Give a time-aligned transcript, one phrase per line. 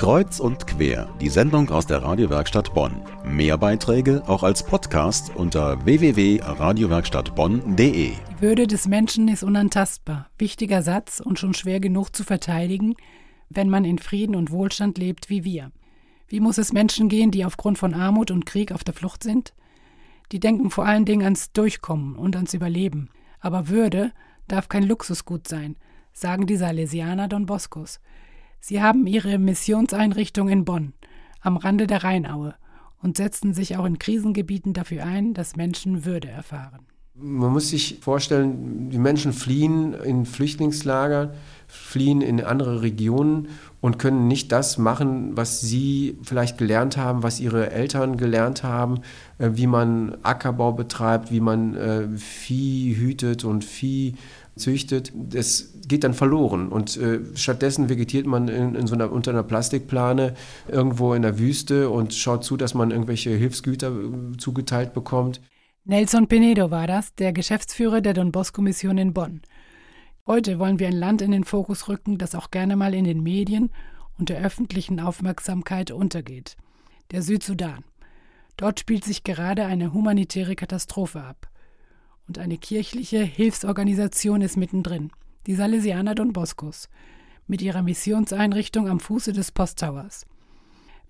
[0.00, 3.02] Kreuz und quer, die Sendung aus der Radiowerkstatt Bonn.
[3.22, 8.12] Mehr Beiträge auch als Podcast unter www.radiowerkstattbonn.de.
[8.12, 10.30] Die Würde des Menschen ist unantastbar.
[10.38, 12.94] Wichtiger Satz und schon schwer genug zu verteidigen,
[13.50, 15.70] wenn man in Frieden und Wohlstand lebt wie wir.
[16.28, 19.52] Wie muss es Menschen gehen, die aufgrund von Armut und Krieg auf der Flucht sind?
[20.32, 23.10] Die denken vor allen Dingen ans Durchkommen und ans Überleben.
[23.38, 24.12] Aber Würde
[24.48, 25.76] darf kein Luxusgut sein,
[26.14, 28.00] sagen die Salesianer Don Boscos.
[28.60, 30.92] Sie haben ihre Missionseinrichtung in Bonn,
[31.40, 32.54] am Rande der Rheinaue,
[33.02, 36.86] und setzen sich auch in Krisengebieten dafür ein, dass Menschen Würde erfahren.
[37.14, 41.34] Man muss sich vorstellen, die Menschen fliehen in Flüchtlingslager,
[41.70, 43.48] fliehen in andere Regionen
[43.80, 49.00] und können nicht das machen, was sie vielleicht gelernt haben, was ihre Eltern gelernt haben,
[49.38, 54.14] äh, wie man Ackerbau betreibt, wie man äh, Vieh hütet und Vieh
[54.56, 56.68] züchtet, das geht dann verloren.
[56.68, 60.34] Und äh, stattdessen vegetiert man in, in so einer, unter einer Plastikplane
[60.68, 65.40] irgendwo in der Wüste und schaut zu, dass man irgendwelche Hilfsgüter äh, zugeteilt bekommt.
[65.84, 69.40] Nelson Pinedo war das, der Geschäftsführer der Don Bosco-Mission in Bonn.
[70.26, 73.22] Heute wollen wir ein Land in den Fokus rücken, das auch gerne mal in den
[73.22, 73.70] Medien
[74.18, 76.56] und der öffentlichen Aufmerksamkeit untergeht.
[77.10, 77.84] Der Südsudan.
[78.56, 81.48] Dort spielt sich gerade eine humanitäre Katastrophe ab
[82.28, 85.10] und eine kirchliche Hilfsorganisation ist mittendrin,
[85.46, 86.88] die Salesianer Don Boscos,
[87.46, 90.26] mit ihrer Missionseinrichtung am Fuße des Posttowers.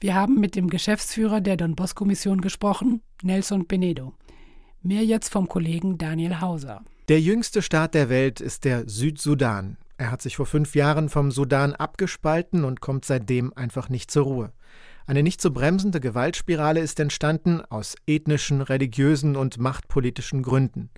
[0.00, 4.14] Wir haben mit dem Geschäftsführer der Don Bosco Mission gesprochen, Nelson Penedo.
[4.82, 6.82] Mehr jetzt vom Kollegen Daniel Hauser.
[7.08, 9.76] Der jüngste Staat der Welt ist der Südsudan.
[9.98, 14.24] Er hat sich vor fünf Jahren vom Sudan abgespalten und kommt seitdem einfach nicht zur
[14.24, 14.52] Ruhe.
[15.06, 20.88] Eine nicht zu bremsende Gewaltspirale ist entstanden aus ethnischen, religiösen und machtpolitischen Gründen.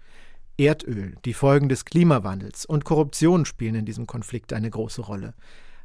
[0.57, 5.35] Erdöl, die Folgen des Klimawandels und Korruption spielen in diesem Konflikt eine große Rolle.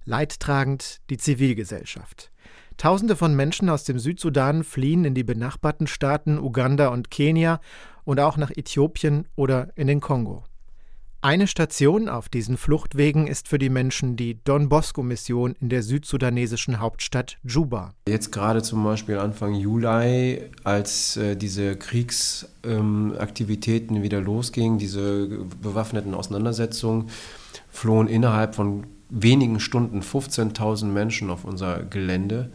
[0.05, 2.31] Leidtragend die Zivilgesellschaft.
[2.77, 7.59] Tausende von Menschen aus dem Südsudan fliehen in die benachbarten Staaten Uganda und Kenia
[8.05, 10.43] und auch nach Äthiopien oder in den Kongo.
[11.21, 16.79] Eine Station auf diesen Fluchtwegen ist für die Menschen die Don Bosco-Mission in der südsudanesischen
[16.79, 17.95] Hauptstadt Juba.
[18.07, 25.27] Jetzt gerade zum Beispiel Anfang Juli, als äh, diese Kriegsaktivitäten ähm, wieder losgingen, diese
[25.61, 27.09] bewaffneten Auseinandersetzungen,
[27.71, 32.51] flohen innerhalb von wenigen Stunden 15.000 Menschen auf unser Gelände.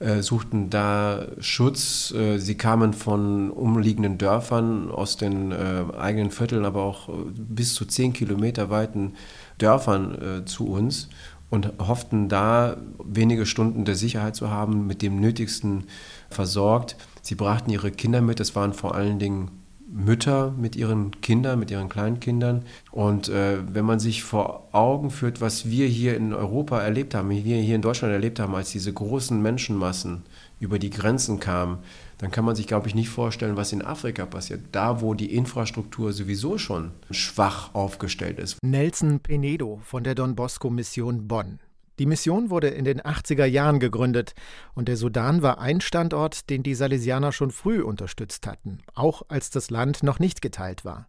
[0.00, 2.10] Äh, suchten da Schutz.
[2.12, 7.84] Äh, sie kamen von umliegenden Dörfern, aus den äh, eigenen Vierteln, aber auch bis zu
[7.84, 9.12] zehn Kilometer weiten
[9.58, 11.10] Dörfern zu uns
[11.50, 15.84] und hofften da wenige Stunden der Sicherheit zu haben, mit dem Nötigsten
[16.30, 16.96] versorgt.
[17.20, 19.50] Sie brachten ihre Kinder mit, es waren vor allen Dingen
[19.92, 22.64] Mütter mit ihren Kindern, mit ihren Kleinkindern.
[22.90, 27.30] Und äh, wenn man sich vor Augen führt, was wir hier in Europa erlebt haben,
[27.30, 30.22] wie wir hier in Deutschland erlebt haben, als diese großen Menschenmassen
[30.60, 31.78] über die Grenzen kamen,
[32.18, 34.60] dann kann man sich, glaube ich, nicht vorstellen, was in Afrika passiert.
[34.72, 38.58] Da, wo die Infrastruktur sowieso schon schwach aufgestellt ist.
[38.62, 41.58] Nelson Penedo von der Don Bosco Mission Bonn.
[42.00, 44.32] Die Mission wurde in den 80er Jahren gegründet
[44.72, 49.50] und der Sudan war ein Standort, den die Salesianer schon früh unterstützt hatten, auch als
[49.50, 51.08] das Land noch nicht geteilt war.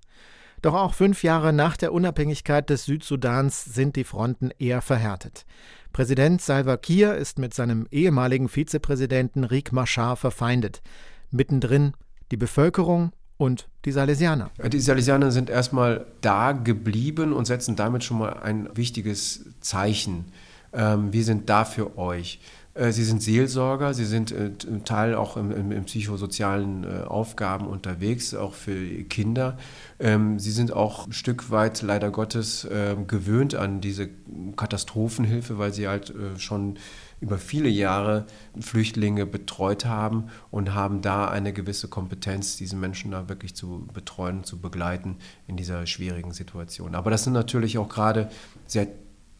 [0.62, 5.46] Doch auch fünf Jahre nach der Unabhängigkeit des Südsudans sind die Fronten eher verhärtet.
[5.94, 10.82] Präsident Salva Kiir ist mit seinem ehemaligen Vizepräsidenten Riek Machar verfeindet.
[11.30, 11.94] Mittendrin
[12.32, 14.52] die Bevölkerung und die Salesianer.
[14.62, 20.26] Die Salesianer sind erstmal da geblieben und setzen damit schon mal ein wichtiges Zeichen.
[20.74, 22.40] Ähm, wir sind da für euch.
[22.74, 24.52] Äh, sie sind Seelsorger, sie sind äh,
[24.86, 29.58] Teil auch im, im, im psychosozialen äh, Aufgaben unterwegs, auch für Kinder.
[30.00, 34.10] Ähm, sie sind auch ein Stück weit leider Gottes ähm, gewöhnt an diese
[34.56, 36.78] Katastrophenhilfe, weil sie halt schon
[37.20, 38.26] über viele Jahre
[38.60, 44.44] Flüchtlinge betreut haben und haben da eine gewisse Kompetenz, diese Menschen da wirklich zu betreuen,
[44.44, 45.18] zu begleiten
[45.48, 46.96] in dieser schwierigen Situation.
[46.96, 48.30] Aber das sind natürlich auch gerade
[48.66, 48.88] sehr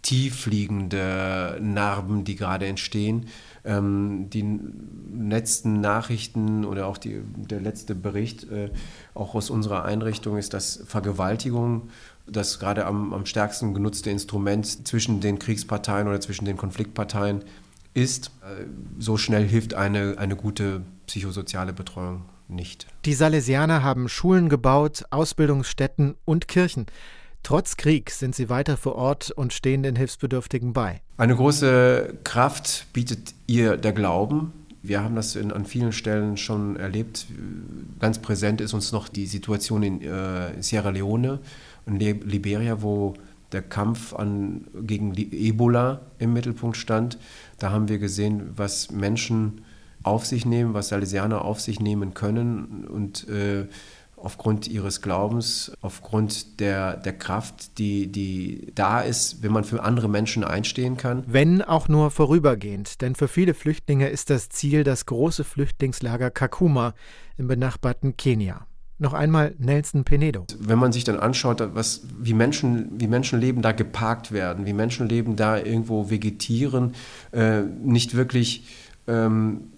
[0.02, 3.28] tiefliegende Narben, die gerade entstehen.
[3.64, 4.60] Ähm, die
[5.14, 8.72] letzten Nachrichten oder auch die, der letzte Bericht, äh,
[9.14, 11.90] auch aus unserer Einrichtung, ist, dass Vergewaltigung
[12.28, 17.44] das gerade am, am stärksten genutzte Instrument zwischen den Kriegsparteien oder zwischen den Konfliktparteien
[17.94, 18.32] ist.
[18.42, 18.66] Äh,
[19.00, 22.88] so schnell hilft eine, eine gute psychosoziale Betreuung nicht.
[23.06, 26.86] Die Salesianer haben Schulen gebaut, Ausbildungsstätten und Kirchen.
[27.44, 31.02] Trotz Krieg sind sie weiter vor Ort und stehen den Hilfsbedürftigen bei.
[31.18, 34.54] Eine große Kraft bietet ihr der Glauben.
[34.84, 37.28] Wir haben das in, an vielen Stellen schon erlebt.
[38.00, 41.40] Ganz präsent ist uns noch die Situation in äh, Sierra Leone
[41.86, 43.16] und Liberia, wo
[43.52, 47.18] der Kampf an, gegen Ebola im Mittelpunkt stand.
[47.60, 49.62] Da haben wir gesehen, was Menschen
[50.04, 53.68] auf sich nehmen, was Salesianer auf sich nehmen können und äh,
[54.24, 60.08] aufgrund ihres Glaubens, aufgrund der, der Kraft, die, die da ist, wenn man für andere
[60.08, 61.24] Menschen einstehen kann.
[61.28, 66.94] Wenn auch nur vorübergehend, denn für viele Flüchtlinge ist das Ziel das große Flüchtlingslager Kakuma
[67.38, 68.68] im benachbarten Kenia.
[69.02, 70.46] Noch einmal Nelson Penedo.
[70.60, 75.36] Wenn man sich dann anschaut, was, wie, Menschen, wie Menschenleben da geparkt werden, wie Menschenleben
[75.36, 76.94] da irgendwo vegetieren,
[77.32, 78.68] äh, nicht wirklich
[79.08, 79.72] ähm,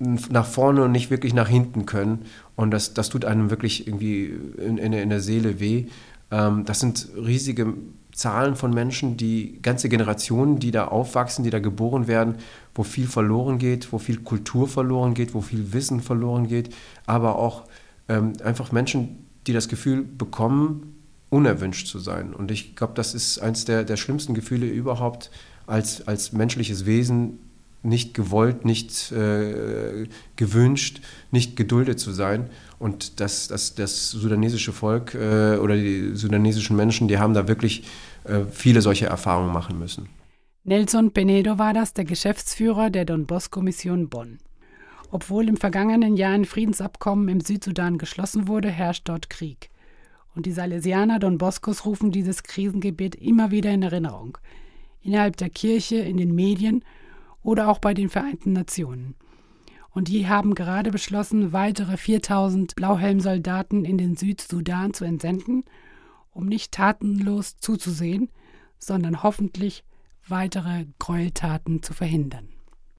[0.00, 2.24] nach vorne und nicht wirklich nach hinten können.
[2.56, 5.86] Und das, das tut einem wirklich irgendwie in, in, in der Seele weh.
[6.30, 7.74] Ähm, das sind riesige
[8.12, 12.36] Zahlen von Menschen, die ganze Generationen, die da aufwachsen, die da geboren werden,
[12.74, 16.74] wo viel verloren geht, wo viel Kultur verloren geht, wo viel Wissen verloren geht,
[17.06, 17.64] aber auch
[18.08, 20.96] ähm, einfach Menschen, die das Gefühl bekommen,
[21.28, 22.34] unerwünscht zu sein.
[22.34, 25.30] Und ich glaube, das ist eines der, der schlimmsten Gefühle überhaupt
[25.66, 27.38] als, als menschliches Wesen,
[27.82, 30.06] nicht gewollt, nicht äh,
[30.36, 31.00] gewünscht,
[31.30, 32.50] nicht geduldet zu sein.
[32.78, 37.84] Und das, das, das sudanesische Volk äh, oder die sudanesischen Menschen, die haben da wirklich
[38.24, 40.08] äh, viele solche Erfahrungen machen müssen.
[40.64, 44.38] Nelson Penedo war das, der Geschäftsführer der Don Bosco-Mission Bonn.
[45.10, 49.70] Obwohl im vergangenen Jahr ein Friedensabkommen im Südsudan geschlossen wurde, herrscht dort Krieg.
[50.36, 54.38] Und die Salesianer Don Boscos rufen dieses Krisengebiet immer wieder in Erinnerung.
[55.02, 56.84] Innerhalb der Kirche, in den Medien–
[57.42, 59.14] oder auch bei den Vereinten Nationen.
[59.90, 65.64] Und die haben gerade beschlossen, weitere 4000 Blauhelmsoldaten in den Südsudan zu entsenden,
[66.32, 68.30] um nicht tatenlos zuzusehen,
[68.78, 69.84] sondern hoffentlich
[70.28, 72.48] weitere Gräueltaten zu verhindern.